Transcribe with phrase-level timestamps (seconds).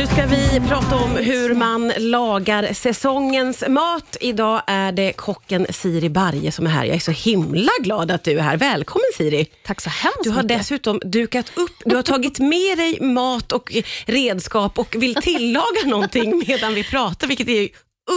[0.00, 4.16] Nu ska vi prata om hur man lagar säsongens mat.
[4.20, 6.84] Idag är det kocken Siri Barje som är här.
[6.84, 8.56] Jag är så himla glad att du är här.
[8.56, 9.46] Välkommen Siri.
[9.64, 10.58] Tack så hemskt Du har mycket.
[10.58, 13.72] dessutom dukat upp, du har tagit med dig mat och
[14.06, 17.68] redskap och vill tillaga någonting medan vi pratar, vilket är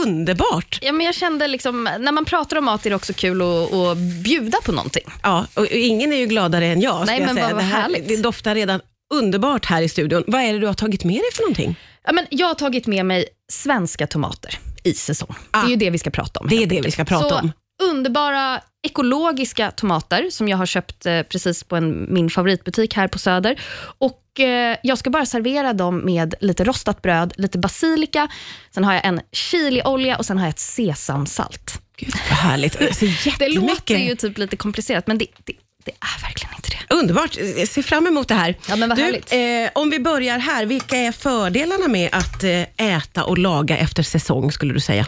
[0.06, 0.80] underbart.
[0.82, 3.74] Ja, men jag kände liksom, när man pratar om mat är det också kul att,
[3.74, 5.06] att bjuda på någonting.
[5.24, 7.06] Ja, och ingen är ju gladare än jag.
[7.06, 7.48] Nej, jag men säga.
[7.48, 8.82] vad det, här, det doftar redan
[9.14, 10.24] underbart här i studion.
[10.28, 11.76] Vad är det du har tagit med dig för någonting?
[12.06, 15.36] Ja, men jag har tagit med mig svenska tomater i säsong.
[15.52, 15.62] Ah.
[15.62, 16.48] det är ju det vi ska prata om.
[16.50, 17.52] Det är det vi ska prata Så, om.
[17.84, 23.20] Underbara ekologiska tomater som jag har köpt eh, precis på en, min favoritbutik här på
[23.20, 23.62] Söder.
[23.98, 28.28] Och eh, Jag ska bara servera dem med lite rostat bröd, lite basilika,
[28.72, 31.82] sen har jag en chiliolja och sen har jag ett sesamsalt.
[31.98, 32.80] Gud, vad härligt.
[32.80, 33.54] Det jättemycket.
[33.64, 35.54] låter ju typ lite komplicerat, men det, det,
[35.86, 36.96] det är verkligen inte det.
[36.96, 37.38] Underbart.
[37.58, 38.56] Jag ser fram emot det här.
[38.70, 39.34] Ja, men vad du, härligt.
[39.34, 44.04] eh, om vi börjar här, vilka är fördelarna med att eh, äta och laga efter
[44.04, 45.06] säsong, skulle du säga?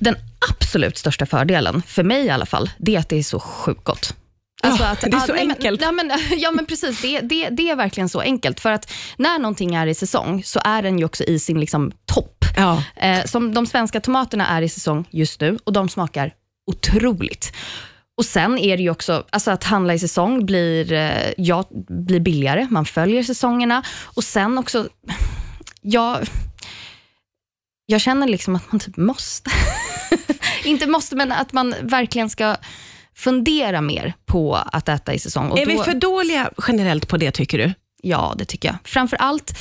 [0.00, 0.16] Den
[0.50, 3.84] absolut största fördelen, för mig i alla fall, det är att det är så sjukt
[3.84, 4.14] gott.
[4.62, 5.80] Alltså Ja, det är så nej, men- enkelt.
[5.80, 7.00] Ja men, ja, men precis.
[7.02, 8.60] Det, det, det är verkligen så enkelt.
[8.60, 11.92] För att när någonting är i säsong, så är den ju också i sin liksom,
[12.06, 12.44] topp.
[12.56, 12.82] Ja.
[12.96, 16.30] Eh, som de svenska tomaterna är i säsong just nu och de smakar
[16.66, 17.52] otroligt.
[18.16, 22.20] Och Sen är det ju också, alltså att handla i säsong blir, eh, ja, blir
[22.20, 23.82] billigare, man följer säsongerna.
[24.02, 24.88] Och sen också,
[25.80, 26.18] jag,
[27.86, 29.50] jag känner liksom att man typ måste.
[30.64, 32.56] Inte måste, men att man verkligen ska
[33.14, 35.50] fundera mer på att äta i säsong.
[35.50, 37.72] Och Är vi då- för dåliga generellt på det, tycker du?
[38.02, 38.76] Ja, det tycker jag.
[38.84, 39.58] Framför allt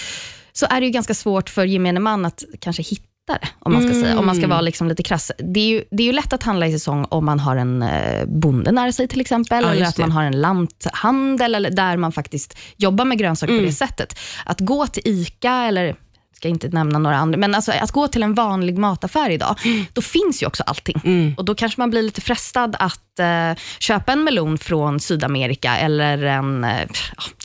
[0.53, 3.81] så är det ju ganska svårt för gemene man att kanske hitta det, om man
[3.84, 4.20] ska säga.
[4.20, 5.31] Om man ska vara liksom lite krass.
[5.38, 7.81] Det är, ju, det är ju lätt att handla i säsong om man har en
[7.81, 10.02] eh, bonde nära sig till exempel, Ja, eller att det.
[10.02, 14.20] man har en lanthandel, eller där man faktiskt jobbar med grönsaker på det sättet.
[14.46, 15.96] Att gå till ICA, eller
[16.36, 19.56] ska inte nämna några andra, men alltså att gå till en vanlig mataffär idag,
[19.94, 21.36] då finns ju också allting.
[21.38, 26.24] Och Då kanske man blir lite frestad att eh, köpa en melon från Sydamerika eller
[26.24, 26.88] en, eh,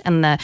[0.05, 0.39] en eh,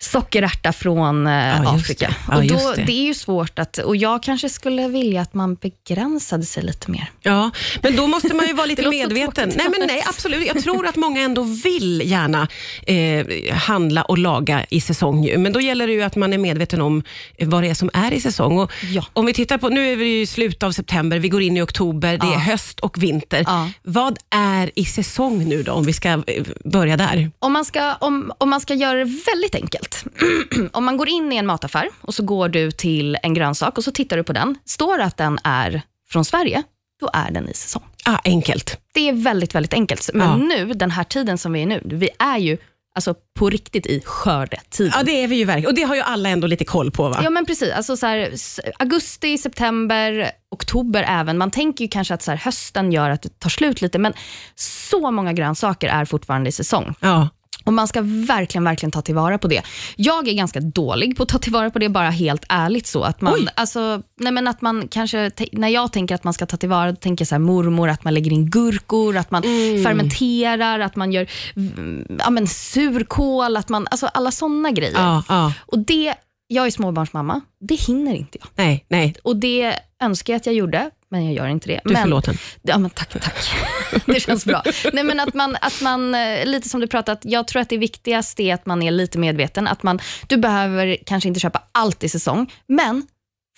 [0.00, 2.06] sockerärta från eh, Ja, Afrika.
[2.08, 2.14] det.
[2.28, 2.82] Ja, och då, det.
[2.82, 2.92] det.
[2.92, 7.10] är ju svårt att, och jag kanske skulle vilja att man begränsade sig lite mer.
[7.22, 7.50] Ja,
[7.82, 9.52] men då måste man ju vara lite medveten.
[9.56, 10.46] Nej, men nej, absolut.
[10.46, 12.48] Jag tror att många ändå vill gärna
[12.86, 15.30] eh, handla och laga i säsong.
[15.42, 17.02] Men då gäller det ju att man är medveten om
[17.40, 18.58] vad det är som är i säsong.
[18.58, 19.04] Och Ja.
[19.12, 21.60] Om vi tittar på, nu är vi i slutet av september, vi går in i
[21.62, 23.46] oktober, det är höst och vinter.
[23.82, 26.22] Vad är i säsong nu då, om vi ska eh,
[26.64, 27.30] börja där?
[27.38, 29.87] Om man, ska, om, om man ska göra det väldigt enkelt.
[30.72, 33.84] om man går in i en mataffär och så går du till en grönsak och
[33.84, 34.58] så tittar du på den.
[34.64, 36.62] Står det att den är från Sverige,
[37.00, 37.82] då är den i säsong.
[38.04, 38.80] Ah, enkelt.
[38.94, 40.10] Det är väldigt, väldigt enkelt.
[40.14, 40.36] Men Ja.
[40.36, 42.58] nu, den här tiden som vi är nu, vi är ju
[42.94, 44.92] alltså på riktigt i skördetiden.
[44.96, 45.68] Ja, det är vi ju verkligen.
[45.68, 47.20] Och det har ju alla ändå lite koll på va?
[47.22, 47.72] Ja men precis.
[47.72, 48.32] Alltså så här,
[48.78, 51.38] augusti, september, oktober även.
[51.38, 54.12] Man tänker ju kanske att så här, hösten gör att det tar slut lite, men
[54.54, 56.94] så många grönsaker är fortfarande i säsong.
[57.00, 57.28] Ja.
[57.64, 59.62] Och Man ska verkligen, verkligen ta tillvara på det.
[59.96, 63.02] Jag är ganska dålig på att ta tillvara på det, bara helt ärligt så.
[63.02, 63.48] Att man, Oj.
[63.54, 66.96] alltså, nej men att man kanske, när jag tänker att man ska ta tillvara, då
[66.96, 69.42] tänker jag så här, mormor, att man lägger in gurkor, att man
[69.84, 71.26] fermenterar, att man gör
[71.56, 74.94] mm, ja, men surkål, att man, alltså alla sådana grejer.
[74.94, 75.52] Ja, ja.
[75.66, 76.14] Och det,
[76.48, 78.48] jag är småbarnsmamma, det hinner inte jag.
[78.54, 79.14] Nej, nej.
[79.22, 81.80] Och det önskar jag att jag gjorde, men jag gör inte det.
[81.84, 82.34] Du är men, förlåten.
[82.62, 83.50] Ja, men tack, tack.
[84.06, 84.62] det känns bra.
[84.92, 87.78] Nej, men att man, att man, eh, lite som du pratat, jag tror att det
[87.78, 89.68] viktigaste är att man är lite medveten.
[89.68, 93.06] Att man, du behöver kanske inte köpa allt i säsong, men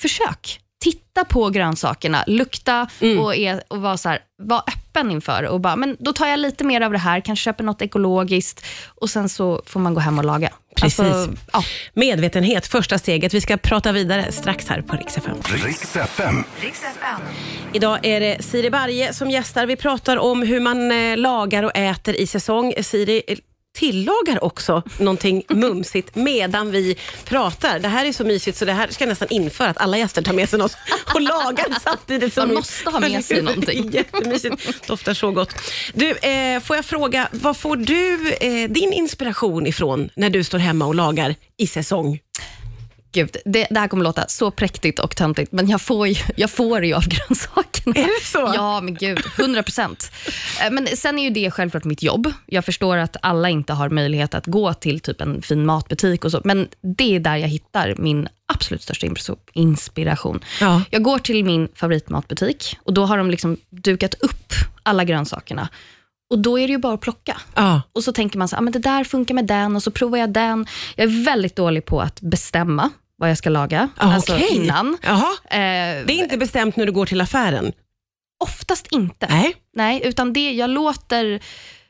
[0.00, 0.60] försök.
[0.82, 3.18] Titta på grönsakerna, lukta Mm.
[3.18, 5.42] och, är, och var, så här, var öppen inför.
[5.42, 8.66] Och bara, men då tar jag lite mer av det här, kanske köper något ekologiskt
[8.86, 10.50] och sen så får man gå hem och laga.
[10.76, 11.00] Precis.
[11.00, 11.62] Alltså, ja.
[11.94, 13.34] Medvetenhet, första steget.
[13.34, 15.36] Vi ska prata vidare strax här på Rix FM.
[15.64, 16.44] Riks FM.
[17.72, 19.66] Idag är det Siri Barje som gästar.
[19.66, 22.74] Vi pratar om hur man eh, lagar och äter i säsong.
[22.82, 23.22] Siri
[23.72, 27.78] tillagar också någonting mumsigt medan vi pratar.
[27.78, 30.22] Det här är så mysigt så det här ska jag nästan införa, att alla gäster
[30.22, 30.76] tar med sig något
[31.14, 32.34] och lagar samtidigt.
[32.34, 33.90] Som Man måste ha med sig någonting.
[33.90, 35.54] Jättemysigt, doftar så gott.
[35.94, 40.58] Du, eh, får jag fråga, vad får du eh, din inspiration ifrån när du står
[40.58, 42.18] hemma och lagar i säsong?
[43.12, 46.50] Gud, det, det här kommer låta så präktigt och töntigt, men jag får ju, jag
[46.50, 47.96] får ju av grönsakerna.
[47.96, 48.52] Är det så?
[48.54, 50.12] Ja, men gud, 100 procent.
[50.70, 52.32] Men sen är ju det självklart mitt jobb.
[52.46, 56.30] Jag förstår att alla inte har möjlighet att gå till typ en fin matbutik, och
[56.30, 59.06] så, men det är där jag hittar min absolut största
[59.52, 60.40] inspiration.
[60.60, 60.82] Ja.
[60.90, 64.52] Jag går till min favoritmatbutik och då har de liksom dukat upp
[64.82, 65.68] alla grönsakerna.
[66.30, 67.40] Och Då är det ju bara att plocka.
[67.54, 67.82] Ja.
[67.92, 70.18] Och så tänker man så, ah, men det där funkar med den och så provar
[70.18, 70.66] jag den.
[70.96, 74.48] Jag är väldigt dålig på att bestämma vad jag ska laga, Ah, alltså okej.
[74.56, 74.98] innan.
[75.02, 75.18] Eh,
[75.50, 77.72] Det är inte bestämt när du går till affären?
[78.44, 79.26] Oftast inte.
[79.30, 79.54] Nej.
[79.76, 81.40] Nej, utan det jag låter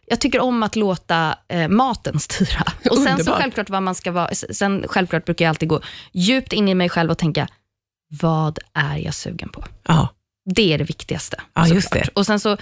[0.07, 2.65] jag tycker om att låta eh, maten styra.
[2.91, 5.81] Och sen så självklart vad man ska vara, sen självklart brukar jag alltid gå
[6.13, 7.49] djupt in i mig själv och tänka,
[8.21, 9.65] vad är jag sugen på?
[9.89, 10.09] Ja.
[10.55, 11.41] Det är det viktigaste.
[11.55, 12.09] Ja, just det.
[12.15, 12.57] Och sen så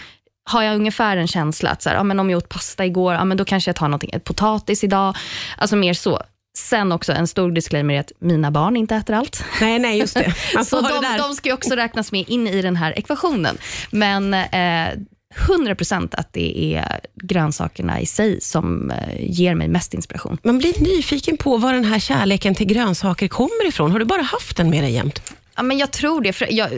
[0.49, 3.15] har jag ungefär en känsla att så här, ja, men om jag åt pasta igår,
[3.15, 5.17] ja, men då kanske jag tar någonting, potatis idag.
[5.57, 6.23] Alltså mer så.
[6.59, 9.45] Sen också en stor disclaimer är att mina barn inte äter allt.
[9.61, 10.35] Nej, nej, just det.
[10.65, 11.19] Så det de, där.
[11.19, 13.59] de ska ju också räknas med in i den här ekvationen.
[13.91, 14.89] Men eh,
[15.37, 20.39] 100% att det är grönsakerna i sig som eh, ger mig mest inspiration.
[20.43, 23.93] Man blir nyfiken på var den här kärleken till grönsaker kommer ifrån.
[23.93, 25.33] Har du bara haft den med dig jämt?
[25.57, 26.33] Ja, men jag tror det.
[26.33, 26.71] För jag,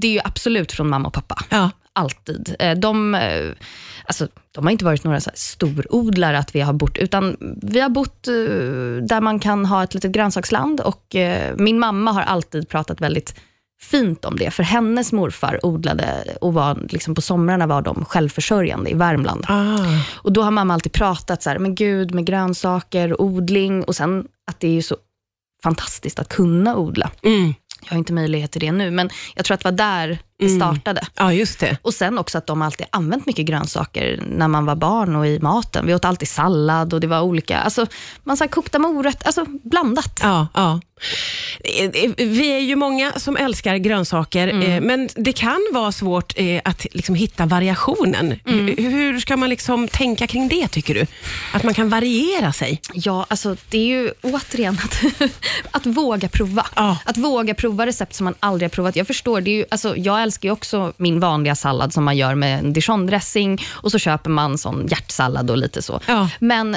[0.00, 1.44] det är ju absolut från mamma och pappa.
[1.48, 1.70] Ja.
[1.94, 2.56] Alltid.
[2.58, 3.50] Eh, De, eh,
[4.04, 7.88] alltså, de har inte varit några så storodlare att vi har bott, utan vi har
[7.88, 8.34] bott eh,
[9.02, 11.16] där man kan ha ett litet grönsaksland och
[11.56, 13.34] min mamma har alltid pratat väldigt
[13.80, 18.90] fint om det, för hennes morfar odlade och var, liksom på somrarna var de självförsörjande
[18.90, 19.44] i Värmland.
[19.48, 20.02] Ah.
[20.14, 24.26] Och Då har mamma alltid pratat så här, men gud med grönsaker, odling och sen
[24.46, 24.96] att det är så
[25.62, 27.10] fantastiskt att kunna odla.
[27.22, 27.54] Mm.
[27.84, 30.44] Jag har inte möjlighet till det nu, men jag tror att det var där det
[30.46, 30.56] Mm.
[30.60, 31.06] startade.
[31.16, 31.76] Ja, just det.
[31.82, 35.38] Och sen också att de alltid använt mycket grönsaker när man var barn och i
[35.38, 35.86] maten.
[35.86, 37.86] Vi åt alltid sallad och det var olika, alltså
[38.24, 40.20] man sa kokta morötter, alltså blandat.
[40.22, 40.80] Ja, ja.
[41.64, 46.32] Eh, eh, Vi är ju många som älskar grönsaker, eh, men det kan vara svårt
[46.64, 48.34] att liksom hitta variationen.
[48.44, 51.06] Hur, hur ska man liksom tänka kring det, tycker du?
[51.52, 52.80] Att man kan variera sig?
[52.94, 55.02] Ja, alltså det är ju återigen att,
[55.70, 56.66] att våga prova.
[56.76, 56.98] Ja.
[57.04, 58.96] Att våga prova recept som man aldrig har provat.
[58.96, 62.16] Jag förstår, det är ju, alltså, jag älskar ju också min vanliga sallad som man
[62.16, 66.00] gör med en dijon-dressing och så köper man sån hjärtsallad och lite så.
[66.06, 66.30] Ja.
[66.40, 66.76] Men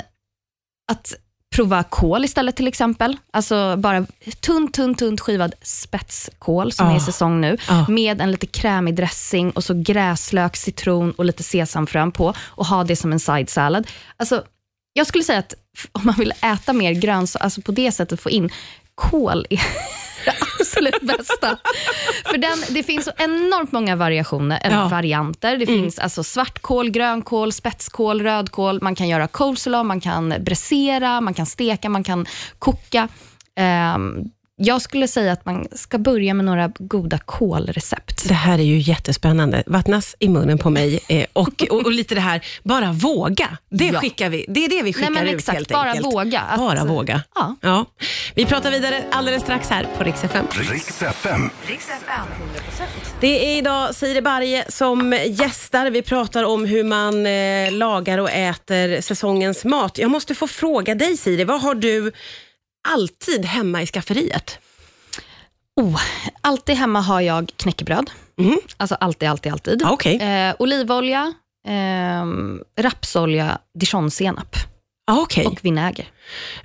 [0.92, 1.14] att
[1.56, 3.18] prova kål istället till exempel.
[3.34, 4.06] Alltså bara
[4.40, 7.00] tunt, tunt, tunt skivad spetskål som är i Ah.
[7.00, 7.86] säsong nu Ah.
[7.88, 12.84] med en lite krämig dressing och så gräslök, citron och lite sesamfrön på och ha
[12.84, 13.88] det som en side salad.
[14.18, 14.44] Alltså,
[14.94, 15.54] jag skulle säga att
[15.92, 18.50] om man vill äta mer grönsaker, alltså på det sättet få in
[18.96, 19.60] kål det
[20.78, 21.58] absolut bästa.
[22.26, 24.88] För den, det finns så enormt många variationer, Ja.
[24.88, 25.58] varianter.
[25.58, 28.80] Det finns alltså svartkål, grönkål, spetskål, rödkål.
[28.82, 32.26] Man kan göra coleslaw, man kan bräsera, man kan steka, man kan
[32.60, 33.08] koka.
[33.56, 34.24] Ehm,
[34.60, 38.28] jag skulle säga att man ska börja med några goda kålrecept.
[38.28, 39.64] Det här är ju jättespännande.
[39.66, 41.00] Vattnas i munnen på mig.
[41.10, 43.58] Eh, och, och, och lite det här, bara våga.
[43.70, 44.00] Det, Ja.
[44.00, 46.06] skickar vi, det är det vi skickar Nej, men ut exakt, helt bara enkelt.
[46.06, 46.40] våga.
[46.42, 47.24] Att- Bara våga.
[47.36, 47.56] Ja.
[47.62, 47.86] Ja.
[48.36, 50.46] Vi pratar vidare alldeles strax här på Rix FM.
[53.20, 55.90] Det är idag Siri Barje som gästar.
[55.90, 59.98] Vi pratar om hur man eh, lagar och äter säsongens mat.
[59.98, 62.12] Jag måste få fråga dig Siri, vad har du
[62.94, 64.60] alltid hemma i skafferiet?
[65.76, 66.02] Oh,
[66.42, 68.12] alltid hemma har jag knäckebröd.
[68.40, 68.60] Mm.
[68.78, 69.84] Alltså alltid, alltid, alltid.
[69.84, 70.16] Ah, Okej.
[70.22, 71.34] Eh, olivolja,
[71.68, 72.26] eh,
[72.84, 74.56] rapsolja, dijonsenap
[75.12, 75.46] Ah, okej.
[75.46, 76.08] och vinäger.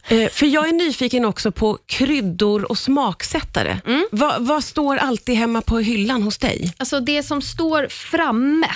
[0.09, 3.81] Eh, för jag är nyfiken också på kryddor och smaksättare.
[3.87, 4.07] Mm.
[4.13, 6.75] Vad, vad står alltid hemma på hyllan hos dig?
[6.79, 8.67] Alltså det som står framme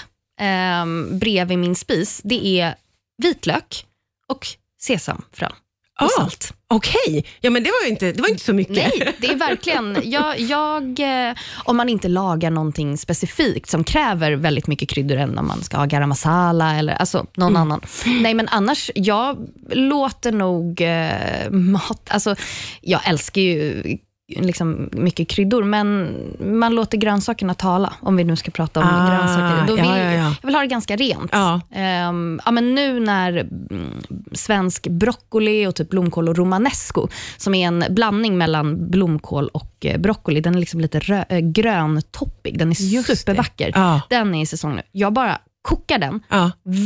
[0.41, 0.87] eh,
[1.19, 2.75] bredvid min spis, det är
[3.23, 3.87] vitlök
[4.29, 4.47] och
[4.81, 5.53] sesamfrön
[6.01, 6.09] och Ah.
[6.21, 6.53] salt.
[6.69, 8.77] Okej, ja men det var ju inte, det var inte så mycket.
[8.77, 9.99] Nej, det är verkligen...
[10.05, 11.35] Jag, jag, eh,
[11.65, 15.77] om man inte lagar någonting specifikt som kräver väldigt mycket kryddor än om man ska
[15.77, 17.81] ha garam masala eller alltså, någon annan.
[18.07, 22.09] Nej, men annars, jag låter nog eh, mat...
[22.09, 22.37] Alltså,
[22.81, 23.83] jag älskar ju
[24.29, 29.09] liksom mycket kryddor, men man låter grönsakerna tala, om vi nu ska prata om Ah,
[29.11, 29.67] grönsaker.
[29.67, 30.35] Då vill, ja, ja.
[30.43, 31.31] Jag vill ha det ganska rent.
[31.33, 31.61] Ja.
[31.73, 33.93] Ehm, ja, men nu när mm,
[34.33, 40.01] svensk broccoli och typ blomkål och romanesco, som är en blandning mellan blomkål och eh,
[40.01, 43.73] broccoli, den är liksom lite rö- äh, gröntoppig, den är Just supervacker.
[44.11, 44.83] Den är i säsong nu.
[44.93, 46.21] Jag bara kokar den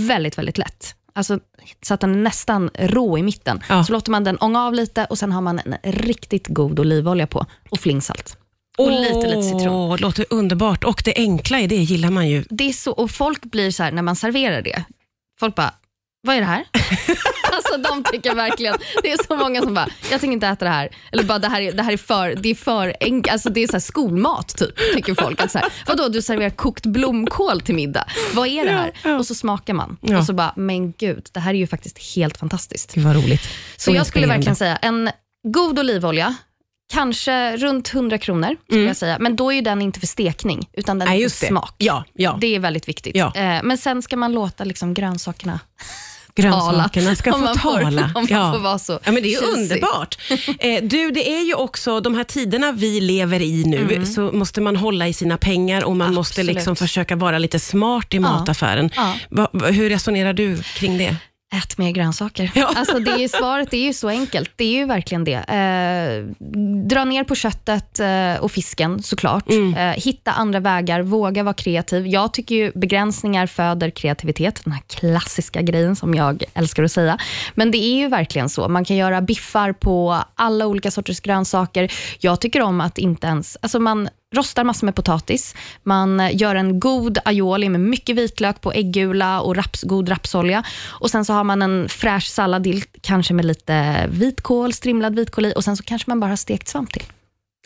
[0.09, 0.94] väldigt, väldigt lätt.
[1.20, 1.38] Alltså,
[1.82, 3.60] så att den är nästan rå i mitten.
[3.68, 3.84] Ja.
[3.84, 7.26] Så låter man den ånga av lite och sen har man en riktigt god olivolja
[7.26, 8.36] på och flingsalt.
[8.78, 9.68] Och lite, lite citron.
[9.68, 10.84] Åh, låter underbart.
[10.84, 12.44] Och det enkla i det gillar man ju.
[12.50, 14.84] Det är så, och folk blir så här, när man serverar det,
[15.40, 15.74] folk bara,
[16.22, 16.64] vad är det här?
[17.52, 20.70] alltså de tycker verkligen, det är så många som bara, jag tänker inte äta det
[20.70, 20.88] här.
[21.12, 23.62] Eller bara, det här är, det här är för, det är för enkelt, alltså det
[23.62, 25.40] är så här skolmat typ, tycker folk.
[25.40, 28.04] Att så här, vadå, du serverar kokt blomkål till middag?
[28.34, 28.92] Vad är det här?
[29.02, 29.18] Ja, ja.
[29.18, 29.96] Och så smakar man.
[30.00, 30.18] Ja.
[30.18, 32.94] Och så bara, men gud, det här är ju faktiskt helt fantastiskt.
[32.94, 33.42] Gud vad roligt.
[33.76, 35.10] Så jag skulle verkligen säga, en
[35.48, 36.34] god olivolja,
[36.92, 39.16] kanske runt 100 kronor, skulle jag säga.
[39.20, 41.30] Men då är ju den inte för stekning, utan den är Mm.
[41.30, 41.74] För smak.
[41.78, 42.38] Ja, ja.
[42.40, 43.16] Det är väldigt viktigt.
[43.16, 43.32] Ja.
[43.34, 45.60] Eh, men sen ska man låta liksom grönsakerna
[46.34, 48.02] Grönsakerna ska få får, tala.
[48.02, 48.52] Om man Ja.
[48.52, 50.18] får vara så Ja, men det är underbart.
[50.58, 54.60] Eh, du, det är ju också de här tiderna vi lever i nu, så måste
[54.60, 56.54] man hålla i sina pengar och man måste Absolut.
[56.54, 58.90] liksom försöka vara lite smart i mataffären.
[58.96, 59.14] Ja.
[59.30, 61.16] Va, va, hur resonerar du kring det?
[61.52, 62.50] Ät mer grönsaker.
[62.54, 62.73] Ja.
[62.76, 64.50] Alltså det är, svaret är ju så enkelt.
[64.57, 65.35] Det är ju verkligen det.
[65.35, 66.47] Eh,
[66.87, 69.50] dra ner på köttet eh, och fisken såklart.
[69.50, 69.75] Mm.
[69.75, 72.07] Eh, hitta andra vägar, våga vara kreativ.
[72.07, 74.61] Jag tycker ju begränsningar föder kreativitet.
[74.64, 77.19] Den här klassiska grejen som jag älskar att säga.
[77.54, 78.69] Men det är ju verkligen så.
[78.69, 81.92] Man kan göra biffar på alla olika sorters grönsaker.
[82.21, 83.57] Jag tycker om att inte ens...
[83.61, 85.54] Alltså man rostar massor med potatis.
[85.82, 90.62] Man eh, gör en god aioli med mycket vitlök på äggula och raps, god rapsolja.
[90.88, 92.66] Och Sen så har man en fräsch sallad
[93.00, 96.68] kanske med lite vitkål, strimlad vitkål i och sen så kanske man bara har stekt
[96.68, 97.02] svamp till.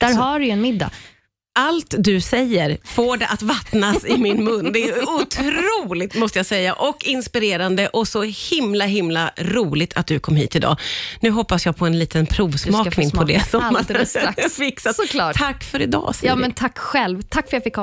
[0.01, 0.91] Där Alltså- har du ju en middag.
[1.59, 4.73] Allt du säger får det att vattnas i min mun.
[4.73, 10.19] Det är otroligt måste jag säga och inspirerande och så himla himla roligt att du
[10.19, 10.77] kom hit idag.
[11.21, 14.55] Nu hoppas jag på en liten provsmakning på det som alldeles strax.
[14.57, 14.97] fixat.
[14.97, 15.37] Såklart.
[15.37, 16.29] Tack för idag Siri.
[16.29, 17.23] Ja, men tack själv.
[17.23, 17.83] Tack för att jag fick komma.